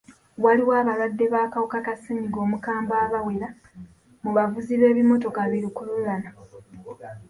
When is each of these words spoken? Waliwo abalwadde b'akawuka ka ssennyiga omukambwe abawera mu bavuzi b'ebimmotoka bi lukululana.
Waliwo 0.43 0.71
abalwadde 0.81 1.25
b'akawuka 1.33 1.77
ka 1.85 1.93
ssennyiga 1.97 2.39
omukambwe 2.45 2.95
abawera 3.05 3.47
mu 4.23 4.31
bavuzi 4.37 4.73
b'ebimmotoka 4.79 5.41
bi 5.51 5.57
lukululana. 5.63 6.29